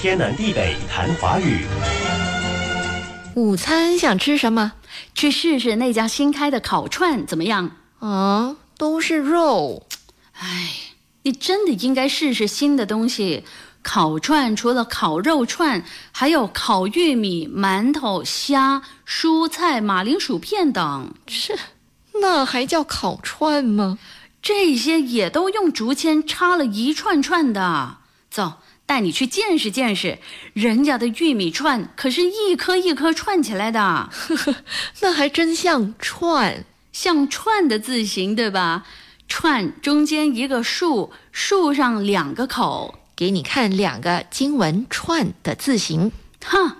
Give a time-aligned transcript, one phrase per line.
[0.00, 1.66] 天南地北谈华语。
[3.34, 4.74] 午餐想吃什么？
[5.12, 7.72] 去试试那家新开的烤串怎么样？
[7.98, 9.88] 啊，都是肉。
[10.34, 10.70] 哎，
[11.22, 13.42] 你真的应该试试新的东西。
[13.82, 21.12] 烤串除了烤肉串，还有烤玉米、馒头、虾、蔬菜、马铃薯片等。
[21.26, 21.58] 是，
[22.20, 23.98] 那还叫烤串吗？
[24.40, 27.97] 这些也都用竹签插了一串串的。
[28.30, 28.54] 走，
[28.86, 30.18] 带你去见识见识，
[30.52, 33.80] 人家的玉米串可是一颗一颗串起来的。
[33.80, 34.54] 呵呵，
[35.00, 38.84] 那还真像串，像串的字形，对吧？
[39.28, 42.94] 串中间一个竖，竖上两个口。
[43.14, 46.12] 给你看两个经文串的字形，
[46.44, 46.76] 哈，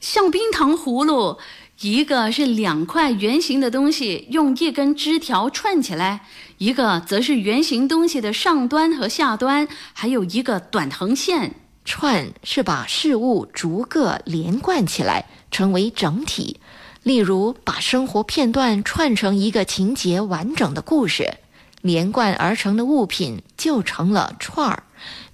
[0.00, 1.38] 像冰糖葫芦，
[1.82, 6.24] 一个是两块圆形的东西用一根枝条串起来，
[6.58, 11.56] 一个则是圆形东西的上端和下端，还有一个短横线。
[11.84, 16.60] 串是把事物逐个连贯起来，成为整体。
[17.02, 21.34] 例如，把生活片段串成一个情节完整的故事，
[21.80, 24.84] 连贯而成的物品就成了串儿。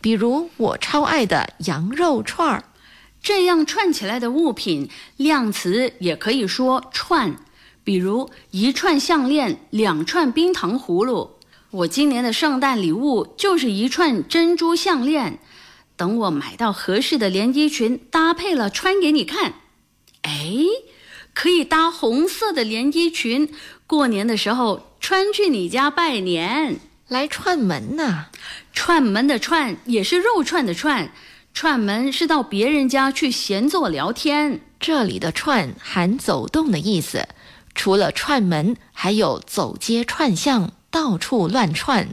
[0.00, 2.64] 比如我超爱的羊肉串儿，
[3.22, 7.36] 这样串起来的物品，量词也可以说串。
[7.84, 11.38] 比如一串项链，两串冰糖葫芦。
[11.70, 15.38] 我今年的圣诞礼物就是一串珍珠项链。
[15.96, 19.54] 等我买到合适的连衣裙，搭配了穿给你看。
[20.22, 20.54] 哎，
[21.34, 23.52] 可以搭红色的连衣裙，
[23.86, 26.78] 过年的时候穿去你家拜年。
[27.08, 28.26] 来串门呐，
[28.74, 31.10] 串门的串也是肉串的串，
[31.54, 34.60] 串门是到别人家去闲坐聊天。
[34.78, 37.26] 这里的串含走动的意思，
[37.74, 42.08] 除了串门，还有走街串巷、到处乱串。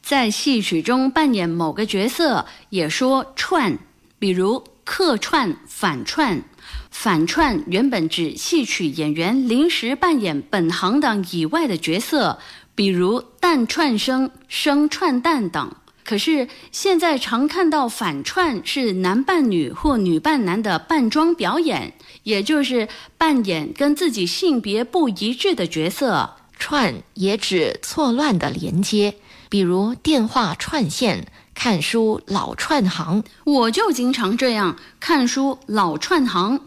[0.00, 3.78] 在戏曲中扮演某个角色，也说串，
[4.18, 6.42] 比如客串、反串。
[6.90, 12.38] 反串原本指戏曲演员临时扮演本行当以外的角色。
[12.74, 15.74] 比如蛋串生、生串蛋等，
[16.08, 21.92] 可是现在常看到反串是男扮女或女扮男的扮装表演，
[22.22, 22.88] 也就是
[23.18, 26.36] 扮演跟自己性别不一致的角色。
[26.58, 29.16] 串也指错乱的连接，
[29.50, 33.22] 比如电话串线、看书老串行。
[33.44, 36.62] 我就经常这样看书老串行，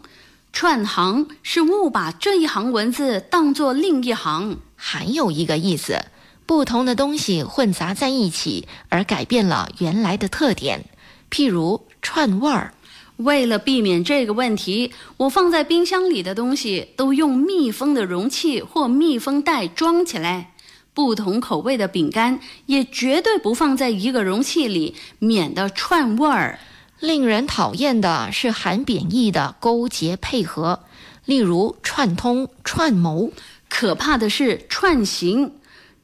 [0.52, 4.58] 串行是误把这一行文字当作另一行。
[4.76, 6.00] 还有一个意思，
[6.46, 10.84] 不同的东西混杂在一起，而改变了原来的特点。
[11.30, 12.74] 譬如串味儿。
[13.18, 20.54] 为了避免这个问题，我放在冰箱里的东西都用密封的容器或密封袋装起来。
[20.94, 26.58] 不同口味的饼干也绝对不放在一个容器里，免得串味儿。
[26.98, 30.80] 令人讨厌的是含贬义的勾结配合，
[31.24, 33.30] 例如串通、串谋。
[33.68, 35.52] 可怕的是串行，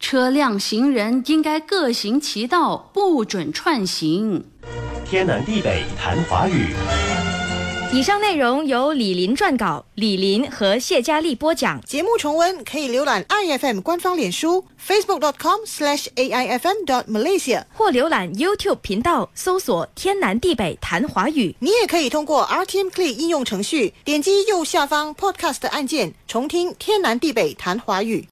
[0.01, 4.45] 车辆行人应该各行其道，不准串行。
[5.05, 6.69] 天南地北谈华语。
[7.91, 11.81] 以上内容由李林撰稿，李林和谢佳丽播讲。
[11.81, 21.57] 节目重温可以浏览 iFM 官方脸书 facebook.com/aifm.malaysia，或浏览 YouTube 频道搜索“天南地北谈华语”。
[21.61, 28.23] 你也可以通过 RTM Play 应用程序点击右下方 Podcast 按键，重听“天南地北谈华语”。